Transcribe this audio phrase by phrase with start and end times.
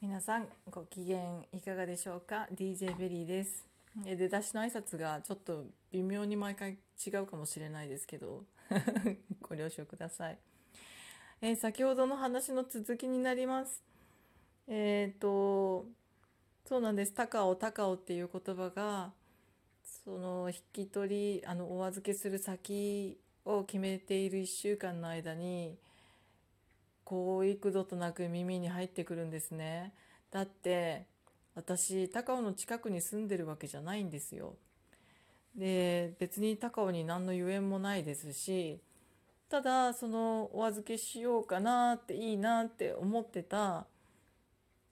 [0.00, 1.18] 皆さんご機嫌
[1.52, 3.66] いかがでしょうか？DJ ベリーです。
[4.04, 8.44] 出だしの挨拶がちょっと微妙に毎回違うかもしれないですけど
[9.42, 10.38] ご了承ください、
[11.40, 13.82] えー先ほどの話の続きになります。
[14.68, 15.84] えっ、と
[16.64, 17.12] そうなんです。
[17.12, 19.12] 高尾高尾っていう言葉が
[19.82, 25.76] その引き取りあのお預けする先を決めている1週間の間に
[27.08, 29.94] こう幾度となく耳に入ってくるんですね。
[30.30, 31.06] だって
[31.54, 34.56] 私高尾の近くに住んでるわけじゃないんですよ。
[35.56, 38.78] で別に高尾に何のゆえんもないですし
[39.48, 43.86] ただそのお預けしようかなっていいなって思ってた、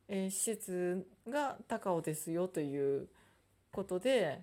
[0.08, 3.08] えー施設が高尾ですよという
[3.72, 4.40] ことで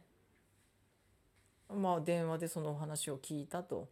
[1.69, 3.89] まあ電話でそのお話を聞いたと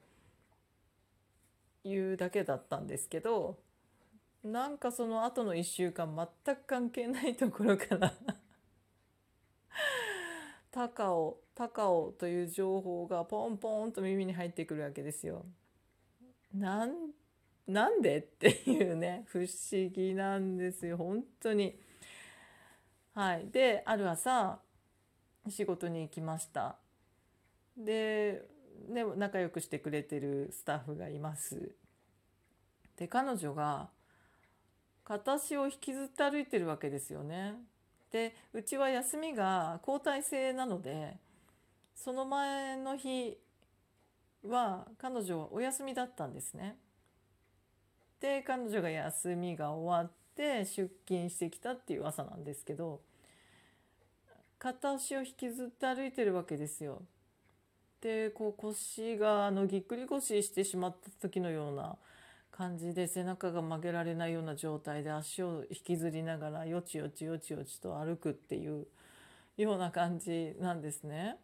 [1.84, 3.58] いうだけだったんですけど
[4.44, 8.14] なんかその後の1週間全く関係ないところから
[10.72, 15.46] 高尾高尾という情報がポンポンと耳に入ってくるわけですよ。
[16.54, 17.12] なん
[17.68, 19.48] なんでっていうね 不思
[19.90, 21.80] 議なんですよ本当に。
[23.14, 24.60] はい、である朝
[25.50, 26.80] 仕事に行きました。
[27.78, 28.48] で、
[28.88, 31.76] ね、仲良くしてくれてるスタッフがいます。
[32.96, 33.90] で彼女が
[35.04, 37.56] 片足を引きずって歩いてるわけですよね。
[38.12, 41.18] でうちは休みが交代制なので
[41.96, 43.38] その前の日
[44.46, 46.76] は彼女はお休みだったんですね。
[48.20, 53.02] で彼女が休みが終わって出勤してきたっていう朝なんですけど
[54.60, 57.02] 片足を引きずって歩いてるわけですよ。
[58.02, 61.96] でこう腰があのぎっくり腰してしまった時のような
[62.62, 68.86] 感じで背中が曲げられないような状態で足を引きずりながらよちよちよちよちと歩くっていう
[69.58, 71.38] ような感じなんですね。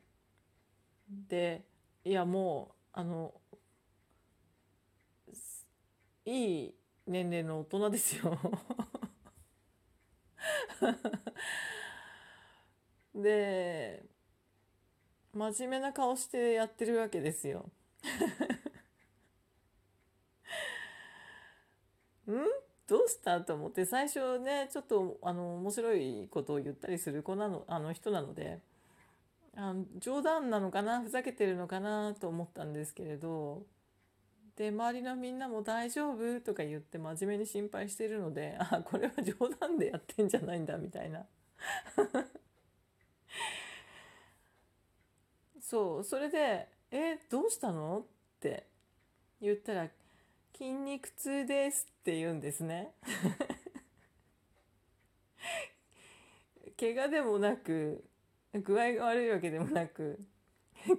[1.27, 1.65] で
[2.05, 3.33] いやもうあの
[6.25, 6.75] いい
[7.07, 8.37] 年齢の大人ですよ。
[13.15, 14.05] で
[15.33, 17.59] 真面目な顔してやってるわけですよ。
[17.61, 17.71] ん
[22.87, 23.41] どうした？
[23.41, 28.59] と思って最初ねちょっとあの面白いことを言ったりする子なのあの人なので
[29.55, 31.01] あの冗談なのかな？
[31.01, 32.13] ふざけてるのかな？
[32.13, 33.63] と思ったんですけれど
[34.55, 41.25] で周りのみんなも「大丈夫?」とか言って真面目に心配してるのであこれは冗談でやってんじゃないんだみたいな。
[45.61, 47.99] そうそれで「えどうしたの?」
[48.37, 48.67] って
[49.41, 49.89] 言ったら
[50.57, 52.91] 「筋肉痛です」って言うんですね。
[56.79, 58.03] 怪我でもなく
[58.53, 60.19] 具合が悪いわけでもなく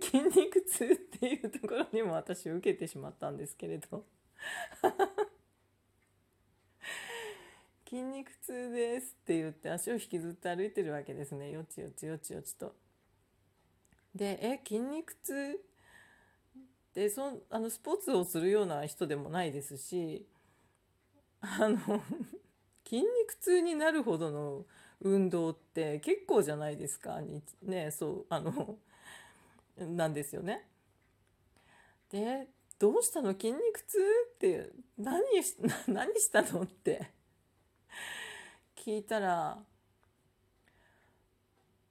[0.01, 4.05] 筋肉痛っていうところにも私受けてしまったんですけれど
[7.89, 12.77] 筋肉痛ですって言って足を引きずって歩いてるわけですねよちよちよちよちと。
[14.15, 15.61] でえ筋肉痛
[16.95, 20.27] でそんあのスポーツをするような人でもないですし
[21.41, 21.79] あの
[22.85, 24.65] 筋肉痛になるほどの
[25.01, 27.21] 運動って結構じゃないですか
[27.63, 28.77] ねそうあの
[29.77, 30.67] なんですよね。
[32.11, 32.49] で
[32.79, 33.33] どうしたの？
[33.33, 33.99] 筋肉痛
[34.35, 35.57] って何し
[35.87, 37.11] 何したのって。
[38.77, 39.59] 聞いたら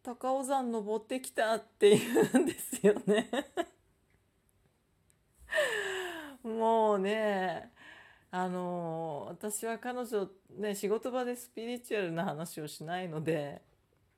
[0.01, 3.29] 高尾山登ってきたって言うんですよね。
[6.47, 7.71] もうね
[8.31, 10.27] あの私は彼女
[10.57, 13.61] ね仕事場でスピリチュアルな話をしないので、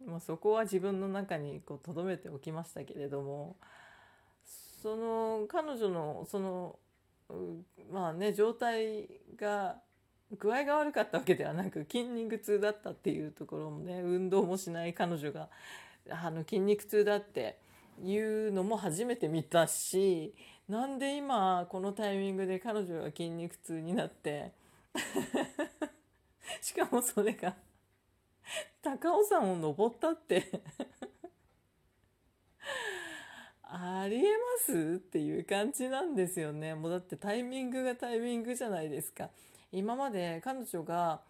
[0.06, 3.58] まあ、そこは自分の中にこう留めておきましたけれども
[4.82, 6.80] その彼女のその
[7.92, 9.08] まあね状態
[9.38, 9.78] が
[10.38, 15.50] 具合が悪かったわけではなく筋肉痛だったっていうところもね運動もしない彼女が
[16.10, 17.60] あの筋肉痛だって
[18.04, 20.34] いうのも初めて見たし
[20.70, 24.54] なんで今このタイミングで彼女が筋肉痛になって？
[26.62, 27.56] しかもそれが
[28.82, 30.62] 高尾山を登ったって。
[33.64, 34.96] ありえます？
[34.98, 36.76] っていう感じなんですよね。
[36.76, 39.30] もうだってタイミングがタイミングじゃないですか。
[39.72, 41.22] 今まで彼女が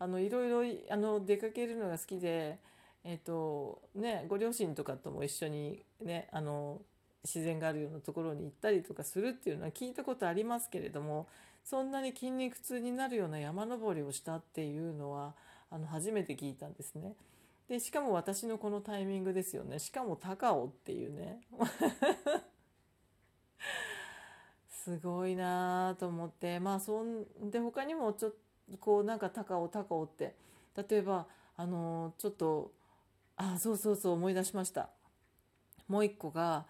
[0.00, 2.58] あのいろいろあの出かけるのが好きで
[3.04, 6.80] えっ、とねご両親とかとも一緒にねあの
[7.24, 11.26] 自然があるようなところに行ったりとかするっていうのは聞いたことありますけれども
[11.64, 15.34] そんなに筋肉痛になるような山登りをしたっていうのは
[15.70, 17.14] あの初めて聞いたんですね。
[17.68, 19.78] でしかも私のこのタイミングですよね。
[19.78, 21.40] しかも高尾っていうね。
[24.70, 26.58] すごいなと思って。
[26.60, 28.38] まあそんで他にもちょっと
[28.80, 30.34] こうなんか高尾高尾って。
[30.88, 31.26] 例えば
[31.56, 32.72] あのちょっと
[33.36, 34.88] あそうそうそう思い出しました。
[35.86, 36.66] もう一個が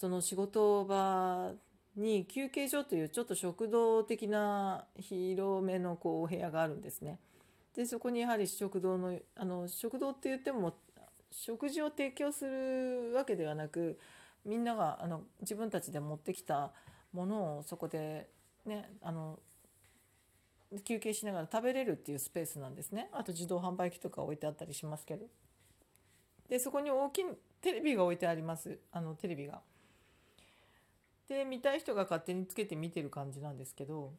[0.00, 1.52] その仕事場
[1.94, 7.18] に休憩所というちょっと食堂的な広めのこうお部屋があるんですね。
[7.76, 10.74] でそこにやはり食堂のあの食堂って言っても
[11.30, 13.98] 食事を提供するわけではなく
[14.46, 16.72] みんながあの自分たちで持ってきた
[17.12, 18.30] ものをそこで
[18.64, 19.38] ねあの
[20.82, 25.26] 休憩しながら食べれるっていうスペースなんですねあと自動販売機とか置いてあったりしますけど
[26.48, 27.24] でそこに大きい
[27.60, 29.60] テレビが置いてありますあのテレビが。
[31.30, 34.12] で見たい人が勝手につけて見てる感じなんですけど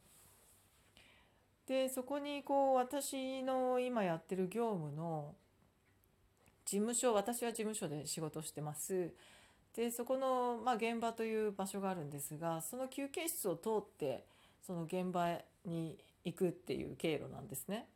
[1.67, 5.35] でそこにこう私の今やってる業務の
[6.65, 9.09] 事務所私は事務所で仕事してます
[9.75, 14.23] でそこの、まあ、現場という場所があるんですがその休憩室を通って
[14.65, 17.87] その現場に行くっていう経路なんですね。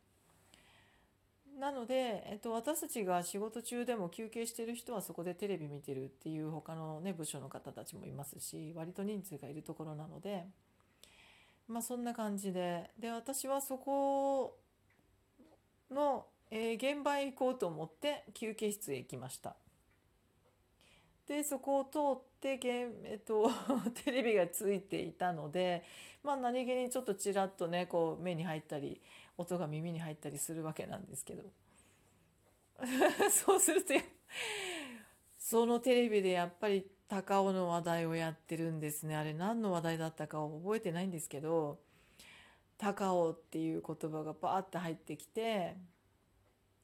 [1.58, 10.44] なので、えっと、私たちが仕事中でも休憩してる人はそこでテレビ見てるっていう他のね部署の方たちもいますし割と人数がいるところなので
[11.66, 14.58] まあそんな感じでで私はそこ
[15.90, 19.56] の、えー、現場へ行こうと思って休憩室へ行きました。
[21.26, 23.50] でそこを通ってゲえっと、
[24.04, 25.82] テレビがついていたので、
[26.22, 29.00] まあ、何気にちょっとちらっとねこう目に入ったり
[29.38, 31.44] 音が耳に入ったりするわけなんですけど。
[33.30, 33.94] そうすると
[35.38, 39.16] そのテレビでやっぱり高尾の話題をやってるんですね。
[39.16, 41.78] あれ何の話題だったかを覚えてないんですけど
[42.78, 45.76] 高尾っていう言葉がバーって入ってきて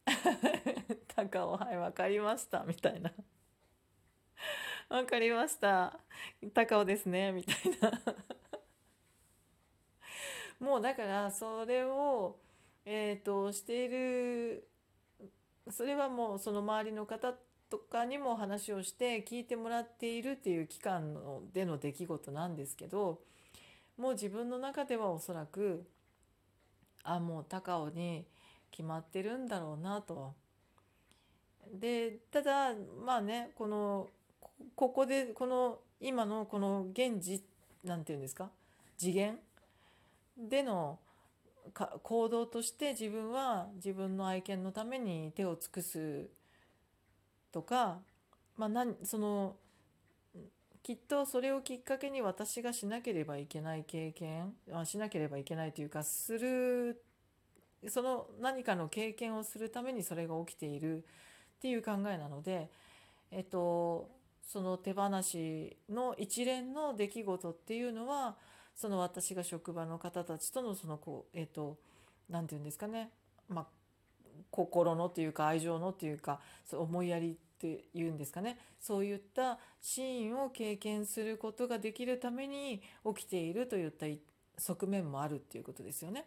[1.14, 3.12] 高尾はい分かりましたみたいな。
[4.88, 5.98] 分かりました。
[6.54, 8.00] 高尾ですねみたいな。
[10.62, 12.36] もうだからそれを
[12.84, 14.66] えーと、している
[15.70, 17.32] それはもうその周りの方
[17.70, 23.20] とかにも話をして聞いてもらっているっていう期間のでの出来事なんですけど
[23.96, 25.84] もう自分の中ではおそらく
[27.04, 28.26] あもう高尾に
[28.72, 30.34] 決まってるんだろうなと。
[31.72, 32.74] でただ
[33.04, 34.08] まあねこの
[34.74, 37.44] ここでこの今のこの現時
[37.84, 38.50] なんて言うんですか？
[38.98, 39.38] 次元？
[40.48, 40.98] での
[42.02, 46.26] 行動として自分は自分の愛犬のために手を尽くす
[47.52, 48.00] とか、
[48.56, 49.56] まあ、何その
[50.82, 54.52] きっとそれをきっかけに私がしなければいけない経験
[54.84, 57.00] しなければいけないというかする
[57.88, 61.02] その何かの経験をするためにそれが起きているっ
[61.60, 62.70] ていう考えなので、
[63.30, 64.10] えっと、
[64.44, 68.36] その手放しの一連の出来事っていうのは
[68.74, 71.78] その私が職場の方たちとのそのこうえっ、ー、と
[72.28, 73.10] 何て言うんですかね
[73.48, 73.66] まあ
[74.50, 82.82] 心のというか愛情のというかそう思いやりっていうんですかねそういったシーンを経験することができるために
[83.14, 84.06] 起きているといった
[84.58, 86.26] 側面もあるっていうことですよね。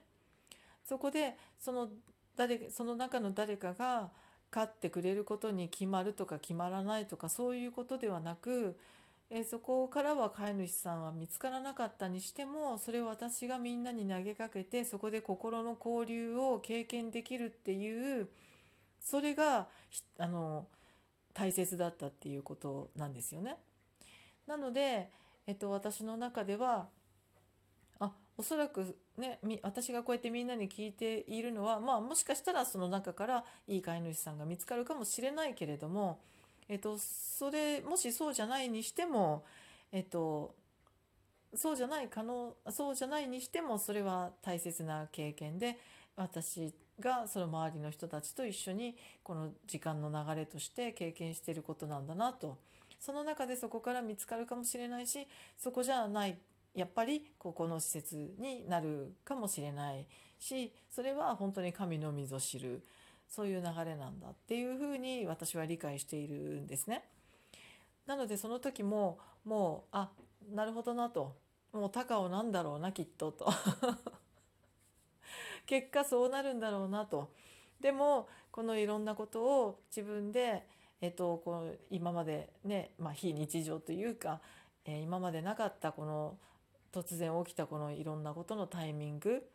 [0.84, 1.90] そこでその
[2.36, 4.12] 誰その中の誰かが
[4.54, 8.78] 勝ってくれることに決まるとか決まらないとかそういうことではなく
[9.30, 18.30] えそこからは飼い主さんは見つからなかったにしてもそれを私がみんなに投げかけてそこで心の交流を経験できるっていう
[19.02, 19.68] それが
[20.20, 20.68] あの
[21.34, 23.58] 大切だったっていうことなんですよね。
[24.48, 25.10] なので、
[25.48, 26.88] えっと、私の中では
[28.00, 36.20] あおそらくね私がこうやってみんなに聞いているのはまあもしかしたらその中からいい飼い主さんが見つかるかもしれないけれども
[36.68, 39.46] えっと、それもしそうじゃないにしても、
[39.92, 40.56] えっと、
[41.54, 45.78] そうじゃない可能そうじゃないにしてもそれは大切な経験で
[46.16, 52.58] 私がその周りの人たちと一緒にこの時間の流れとして経験していることなんだなと。
[53.00, 56.40] その中でそこから見つかるかもしれないしそこじゃない
[56.74, 60.08] やっぱりここの施設になるかもしれない
[60.40, 62.84] しそれは本当に神のみぞ知る。
[63.30, 67.04] そういう流れなんだっていうふうに私は理解しているんですね。
[68.06, 70.10] なのでその時ももうあ
[70.54, 71.36] なるほどなと。
[71.74, 73.52] もう高尾なんだろうなきっとと。
[75.66, 77.32] 結果そうなるんだろうなと。
[77.82, 80.66] でもこのいろんなことを自分で、
[81.02, 84.40] えっと、この今までね、まあ、非日常というか、
[84.86, 86.38] え、今までなかったこの
[86.94, 89.46] 突然起きたこのいろんなことのタイミング。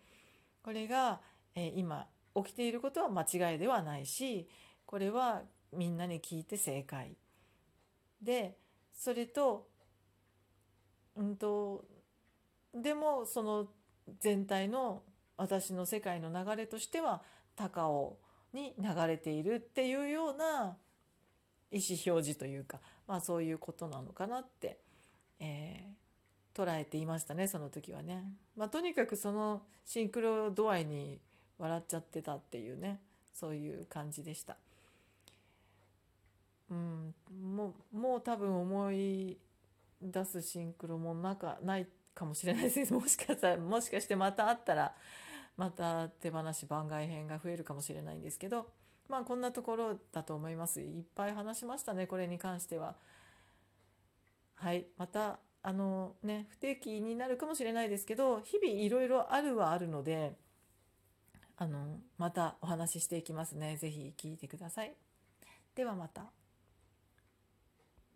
[0.62, 1.20] これが、
[1.54, 2.06] えー、今
[2.36, 4.48] 起きていることは間違いではないし
[4.86, 7.16] これはみんなに聞いて正解
[8.22, 8.56] で
[8.92, 9.68] それと
[11.16, 11.84] うんと
[12.74, 13.66] でもその
[14.18, 15.02] 全体の
[15.36, 17.22] 私の世界の流れとしては
[17.56, 18.18] 高尾
[18.52, 20.76] に流れているっていうような
[21.72, 24.78] 意思表示というか、まあ、そういうことなのかなって、
[25.38, 28.24] えー、捉えていましたねその時はね。
[28.56, 31.20] まあ、とにかくそのシンクロ度合いに
[31.60, 33.00] 笑っちゃってたっていうね
[33.32, 34.56] そういう感じでした。
[36.70, 37.14] うん、
[37.54, 39.36] もうもう多分思い
[40.00, 42.92] 出すシンクロもなかないかもしれないです。
[42.94, 44.94] もしかしたらもしかしてまたあったら
[45.56, 48.70] また手放し番外編が増えるかもしれないんですけど
[49.08, 50.80] まあこんなところだと思います。
[50.80, 52.96] いっぱい話しましたねこれに関しては。
[54.54, 60.36] はいまたあのね不定期になるかもしれないですけど日々いろいろあるはあるので
[61.62, 64.94] あのまたお話ししていきますね是非聞いてください
[65.74, 66.22] ではまた。